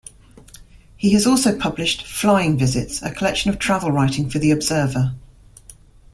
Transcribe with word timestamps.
He 0.97 1.13
has 1.13 1.27
also 1.27 1.55
published 1.55 2.07
"Flying 2.07 2.57
Visits", 2.57 3.03
a 3.03 3.11
collection 3.11 3.51
of 3.51 3.59
travel 3.59 3.91
writing 3.91 4.31
for 4.31 4.39
"The 4.39 4.49
Observer". 4.49 5.13